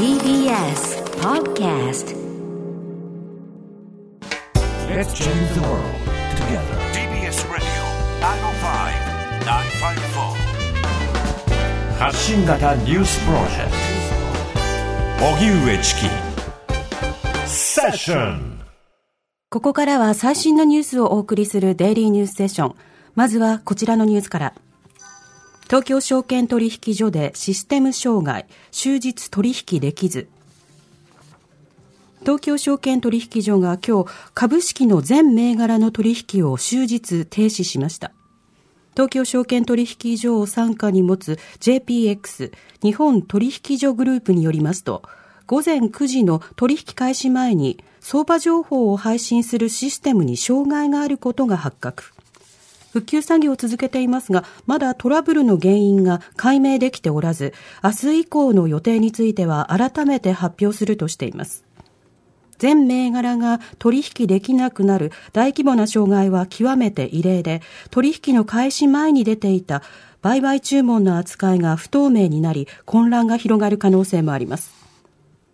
[0.00, 2.16] TBS Podcast
[4.88, 5.92] Let's change the world
[6.36, 6.72] together.
[6.94, 7.68] TBS Radio
[9.44, 13.72] 905-954発信型ニュースプロジェク
[15.18, 16.06] ト荻上チキ
[17.46, 18.58] セッション
[19.50, 22.74] ここからは最新のニュースをお送りするデイリーニュースセッション。
[23.16, 24.54] まずはこちらのニュースから。
[25.70, 30.28] 東京証券取引所でシステム障害、終日取引できず。
[32.22, 38.10] 東京証券取引所が今日、株式の全銘柄の取引を終日停止しました。
[38.94, 42.52] 東京証券取引所を傘下に持つ JPX
[42.82, 45.04] 日本取引所グループによりますと、
[45.46, 52.12] 午前9時の取引開始前に相場情報を配信するシステムに障害があることが発覚。
[52.92, 61.64] 復旧作業を続けていますが、まだトラブルの原因が解明できておらず、明日以降の予定については改めて発表するとしています。
[62.58, 69.82] 全銘柄が取引できなくなる大規模な障害は極めて異例で、取引の開始前に出ていた
[70.20, 74.74] 売買注文の扱いが不透明になり、混乱が広がる可能性もあります。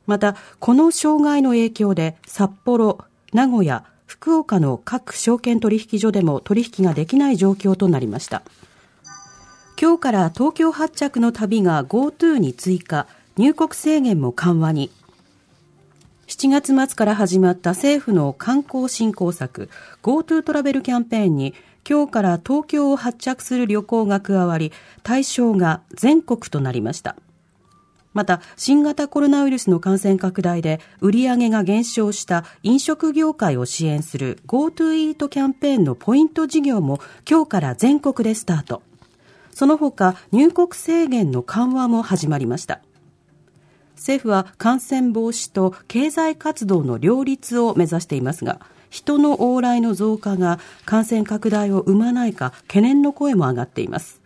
[0.06, 2.98] また、この障害の影響で、札幌、
[3.32, 8.42] 名古屋、福岡の各証券取引所でも取引ができない状況となりました。
[9.80, 14.90] 今日から東京発着の旅が GoTo に追加、入国制限も緩和に。
[16.28, 19.68] 7月末から始まった政府の観光振興策
[20.02, 21.54] GoTo トラベルキャンペーンに
[21.88, 24.72] 今日から東京を発着する旅行が加わり
[25.04, 27.16] 対象が全国となりました。
[28.16, 38.82] また、新型コロナウイルスの感染拡大で売り上げが減少した飲食業界を支援する GoTo イートキャンペーンのポイント事業も今日から全国でスタート。
[39.52, 42.80] その他、入国制限の緩和も始まりました。
[43.96, 54.22] 政府は感染防止と経済活動の両立を目指していますが、人の往来の増加が感染拡大を生まないか懸念の声も上がっています。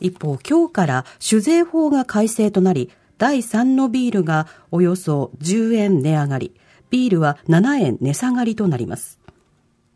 [0.00, 6.54] 一方、今日から酒税法が改正となり、第3のビールがおよそ10円値上がり、
[6.90, 9.18] ビールは7円値下がりとなります。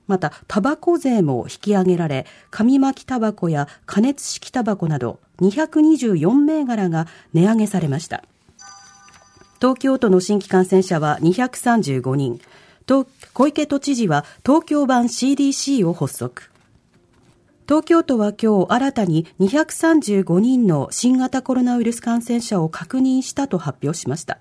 [0.08, 8.24] また、タバコ税も引き上げられ、紙巻きタバコや加熱式タバコなど224銘柄が値上げされました。
[9.60, 12.40] 東京都の新規感染者は235人。
[13.32, 16.51] 小池都知事は東京版 CDC を発足。
[17.68, 24.38] 東京都は今日新たに235人の新型コロナウイルス感染者を確認したと発表しました。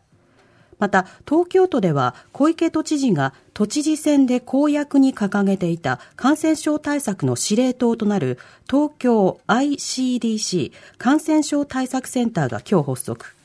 [0.80, 13.36] また、東京都では小池都知事が都知事選で公約に掲げていた感染症対策の司令塔となる東京 ICDC 感染症対策センターが今日発足。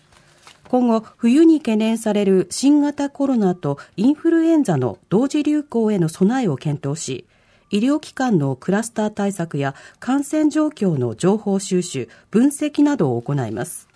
[0.68, 7.26] 今後、冬に懸念される新型コロナとインフルエンザの同時流行への備えを検討し、
[7.70, 13.88] 医療機関のクラスター対策や感染状況の情報収集、分析などを行います。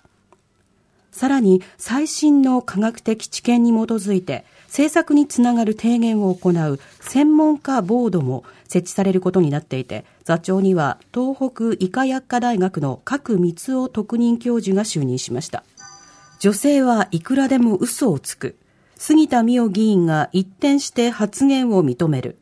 [1.11, 15.65] さらに、最新の科学的知見に基づいて、政策につながる提言を行う専門家ボードも設置されることになっていて、座長には東北医科薬科大学の角光夫特任教授が就任しました。
[16.39, 18.55] 女性はいくらでも嘘をつく。
[18.95, 22.37] 杉田水脈議員が一転して発言を認める。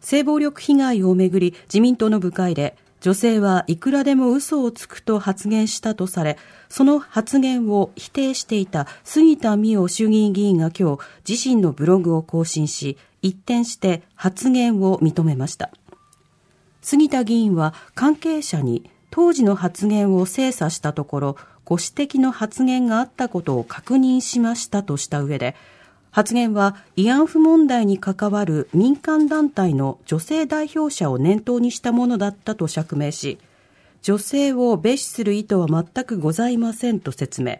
[0.00, 6.36] 性暴力被害をめぐり自民党の部会で女性はいくらでも嘘をつくと発言したとされ、
[6.68, 15.70] その発言を否定していた杉田水脈衆議院議員が今日自身のブログを更新し、一転して発言を認めました。
[16.82, 21.84] 杉田議員は関係者に当時の発言を精査したところ、ご指
[22.14, 25.56] 摘の発言があったことを確認しましたとした上で、
[26.10, 33.38] 発言は慰安婦問題に関わる民間団体の女性代表者を念頭にしたものだったと釈明し、
[34.02, 37.58] 女性を蔑視する意図は全くございませんと説明。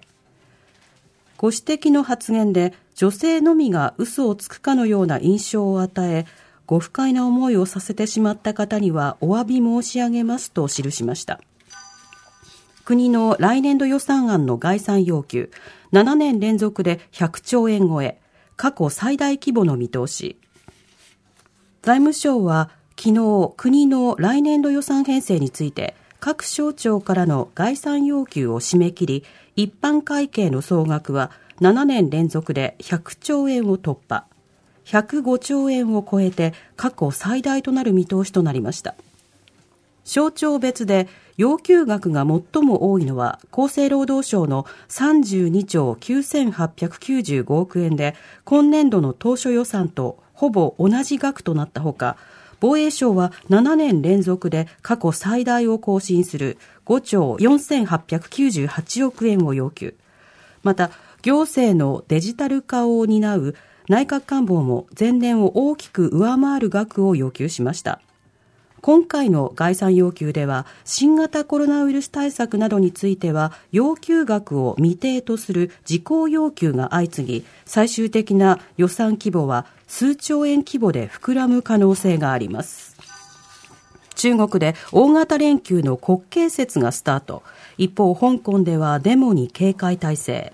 [1.36, 6.26] ご指摘の発言で女性のみが嘘をつくかのような印象を与え、
[6.66, 11.40] ご不快な思いをさせてしまった方にはお詫び申し上げますと記しました。
[12.84, 15.50] 国の来年度予算案の概算要求、
[15.92, 18.19] 7年連続で100兆円超え、
[18.60, 20.36] 過去最大規模の見通し。
[21.80, 29.24] 財務省は昨日、国の来年度予算編成について、各省庁からの概算要求を締め切り、
[29.56, 31.30] 一般会計の総額は
[31.62, 34.26] 7年連続で100兆円を突破。
[34.84, 38.94] 105兆円を超えて過去最大となる見通しとなりました。
[40.04, 41.08] 省庁別で
[41.40, 48.14] 要求額が最も多いのは厚生労働省の32兆9895億円で
[48.44, 52.18] 今年度の当初予算とほぼ同じ額となったほか
[52.60, 59.94] 防衛省は7年連続で過去最大を更新する5兆4898億円を要求
[60.62, 60.90] また
[61.22, 63.54] 行政のデジタル化を担う
[63.88, 68.02] 内閣官房も前年を大きく上回る額を要求しました。
[68.82, 82.96] 今回の概算要求では新型コロナウイルス対策などについては要求額を未定とする事項要求が相次ぎ最終的な予算規模は数兆円規模で膨らむ可能性があります。
[84.14, 87.42] 中国で大型連休の国慶節がスタート。
[87.78, 90.52] 一方香港ではデモに警戒態勢。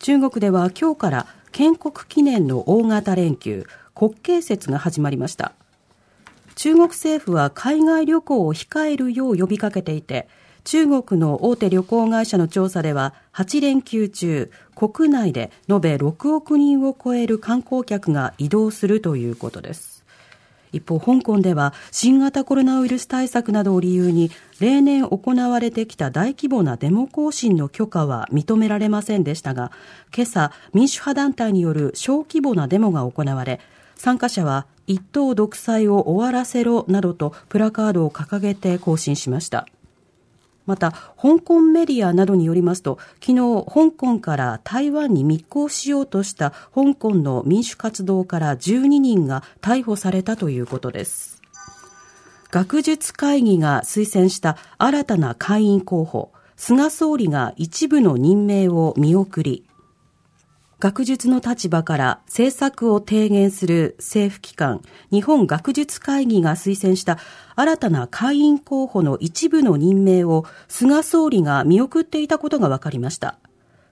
[0.00, 5.52] 中国では今日から建国記念の大型連休国慶節が始まりました。
[6.56, 10.26] 中国政府は海外旅行を控えるよう呼びかけていて
[10.64, 19.95] 中国の大手旅行会社の調査では8連休中国内で延べ6億人を超える観光客が移動するということです。
[20.76, 24.30] 一方、香港では新型コロナウイルス対策などを理由に
[24.60, 29.72] 例年行われてきた大規模なデモ行進の許可は認められませんでしたが、
[30.14, 33.60] 今朝民主派団体による小規模なデモが行われ、
[33.96, 39.66] 参加者は一党独裁を終わらせろなどとプラカードを掲げて行進しました。
[40.66, 51.40] また、香港メディアなどによりますと、昨日、香港から台湾に密航しようとした香港の民主活動から12人が逮捕されたということです。
[52.50, 59.64] 学術会議が推薦した新たな会員候補、菅総理が一部の任命を見送り、
[60.78, 67.18] 学術の立場から政策を提言する政府機関、日本学術会議が推薦した
[67.54, 73.38] 新たな会員候補の一部の任命を菅総理が見送っていたことが分かりました。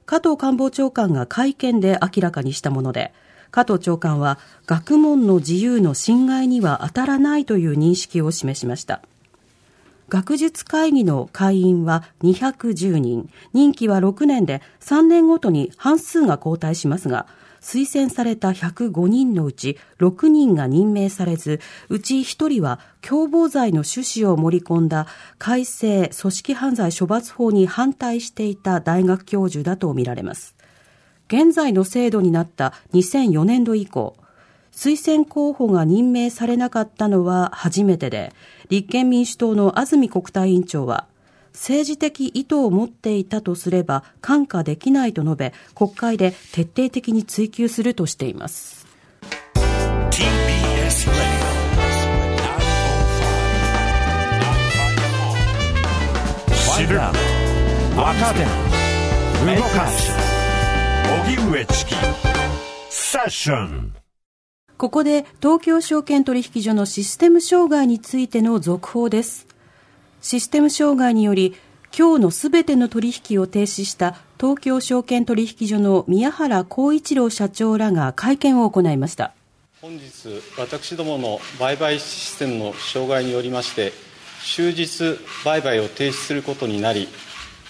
[0.05, 3.15] 加藤官房長官が会見で明らかにしたもので、
[3.51, 9.01] 加藤長官は学問の自由の侵害には当たらないという認識を示しました。
[10.15, 17.27] 学術会議の会員は210人、任期は6年で3年ごとに半数が交代しますが、
[17.61, 21.59] 推薦された105人のうち6人が任命されず、
[21.89, 25.09] うち1人は共謀罪の趣旨を盛り込んだ
[25.39, 30.55] 改正組織犯罪処罰法に反対していた大学教授だとみられます。
[31.27, 34.17] 現在の制度になった2004年度以降、
[34.75, 38.33] 推薦候補が任命されなかったのは初めてで、
[38.69, 41.07] 立憲民主党の安住国対委員長は、
[41.53, 48.85] 政治的意図を持っていたとすれば看過できないと述べ、国会で徹底的に追及するとしています。
[56.77, 58.41] 知る若手
[59.57, 60.13] 動かす
[61.25, 61.95] 荻上チキ
[62.91, 64.04] セッション
[64.77, 69.47] ここで東京証券取引所のシステム障害についての続報です。
[70.21, 71.55] システム障害により、
[71.97, 79.33] 今日のすべての取引を停止した東京証券取引所の宮原光一郎社長らが会見を行いました。
[79.81, 83.93] 本日、私どもの売買システムの障害によりまして、
[84.43, 87.07] 終日売買を停止することになり、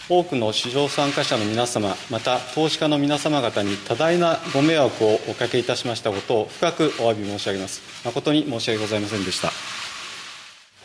[0.09, 7.81] 多くの市場参加者の皆様、また投資家の皆様方に多大なご迷惑をおかけいたしましたことを深くお詫び申し上げます。
[8.05, 9.51] 誠に申し訳ございませんでした。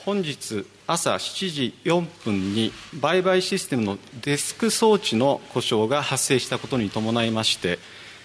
[0.05, 7.77] 本日朝7時4分に売買システムのデスク装置の故障が発生したことに伴いまして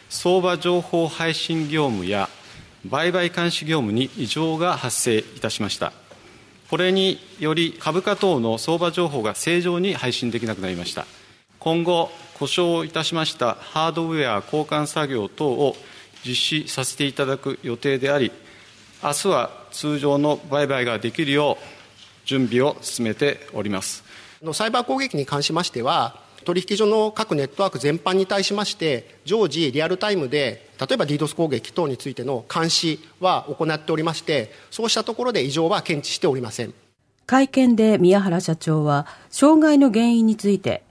[0.08, 2.30] 相場情報配信業務や
[2.86, 5.92] 売買監視業務に異常が発生いたしました
[6.70, 11.06] これにより株価等の相場情報が正常に配信できなくなりました。
[11.58, 15.76] 今後故障いたしましたハードウェア交換作業等を
[16.26, 18.32] 実施させていただく予定であり
[19.02, 21.64] 明日は通常の売買ができるよう
[22.26, 24.04] 準備を進めております。
[24.52, 36.74] サイバー攻撃に関しましては取引所の各ネットワーク全般に対しまして、常時リアルタイムで、例えば DDoS 攻撃等についての監視は行っておりまして、そうしたところで異常は検知しておりません。
[37.26, 40.82] 会見で宮原社長は、障害の原因について、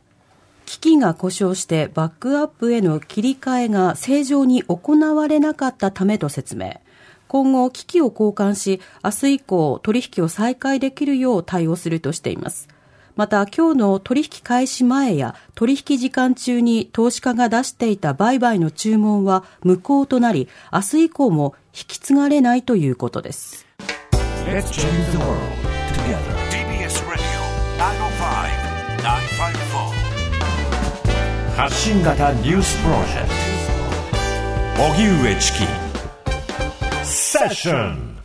[0.66, 6.80] 機器が故障してバックアップへの切り替えが正常に行われなかったためと説明。
[7.28, 12.73] 今後、機器を交換し、明日以降、取引を再開できるよう対応するとしています。
[13.16, 23.66] また今日の取引開始前や取引時間中に投資家が出していた売買の注文は無効となり明日以降も引き継がれないということです。
[31.56, 33.44] 発信型ニュースプロジェクト。
[34.76, 35.60] 荻上チキ
[37.06, 38.23] セッション